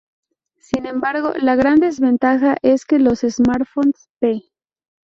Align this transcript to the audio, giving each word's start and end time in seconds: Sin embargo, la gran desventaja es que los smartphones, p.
Sin 0.57 0.87
embargo, 0.87 1.33
la 1.39 1.55
gran 1.55 1.77
desventaja 1.79 2.57
es 2.63 2.85
que 2.85 2.97
los 2.97 3.19
smartphones, 3.19 4.09
p. 4.17 4.41